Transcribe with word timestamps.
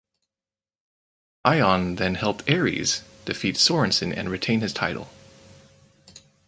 Ion 1.45 1.97
then 1.97 2.15
helped 2.15 2.49
Aries 2.49 3.03
defeat 3.25 3.53
Sorensen 3.57 4.11
and 4.17 4.31
retain 4.31 4.61
his 4.61 4.73
title. 4.73 5.11